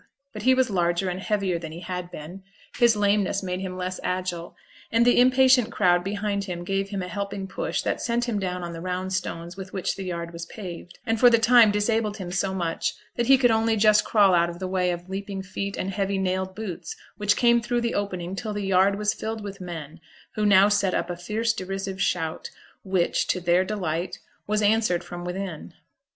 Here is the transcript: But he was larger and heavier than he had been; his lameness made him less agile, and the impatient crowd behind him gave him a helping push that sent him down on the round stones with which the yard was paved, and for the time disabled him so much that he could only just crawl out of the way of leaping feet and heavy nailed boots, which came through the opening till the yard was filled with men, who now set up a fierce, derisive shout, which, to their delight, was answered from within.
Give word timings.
But 0.33 0.41
he 0.41 0.55
was 0.55 0.71
larger 0.71 1.09
and 1.09 1.19
heavier 1.19 1.59
than 1.59 1.71
he 1.71 1.81
had 1.81 2.09
been; 2.09 2.41
his 2.77 2.95
lameness 2.95 3.43
made 3.43 3.59
him 3.59 3.77
less 3.77 3.99
agile, 4.03 4.55
and 4.91 5.05
the 5.05 5.19
impatient 5.21 5.71
crowd 5.71 6.03
behind 6.03 6.45
him 6.45 6.63
gave 6.63 6.89
him 6.89 7.03
a 7.03 7.07
helping 7.07 7.45
push 7.47 7.83
that 7.83 8.01
sent 8.01 8.25
him 8.27 8.39
down 8.39 8.63
on 8.63 8.73
the 8.73 8.81
round 8.81 9.13
stones 9.13 9.55
with 9.55 9.73
which 9.73 9.95
the 9.95 10.03
yard 10.03 10.33
was 10.33 10.47
paved, 10.47 10.97
and 11.05 11.19
for 11.19 11.29
the 11.29 11.37
time 11.37 11.69
disabled 11.69 12.17
him 12.17 12.31
so 12.31 12.51
much 12.51 12.95
that 13.15 13.27
he 13.27 13.37
could 13.37 13.51
only 13.51 13.75
just 13.77 14.03
crawl 14.03 14.33
out 14.33 14.49
of 14.49 14.57
the 14.57 14.67
way 14.67 14.89
of 14.89 15.07
leaping 15.07 15.43
feet 15.43 15.77
and 15.77 15.91
heavy 15.91 16.17
nailed 16.17 16.55
boots, 16.55 16.95
which 17.17 17.35
came 17.37 17.61
through 17.61 17.81
the 17.81 17.93
opening 17.93 18.35
till 18.35 18.53
the 18.53 18.65
yard 18.65 18.95
was 18.97 19.13
filled 19.13 19.43
with 19.43 19.61
men, 19.61 19.99
who 20.33 20.47
now 20.47 20.67
set 20.67 20.95
up 20.95 21.11
a 21.11 21.15
fierce, 21.15 21.53
derisive 21.53 22.01
shout, 22.01 22.49
which, 22.81 23.27
to 23.27 23.39
their 23.39 23.63
delight, 23.63 24.17
was 24.47 24.63
answered 24.63 25.03
from 25.03 25.23
within. 25.23 25.75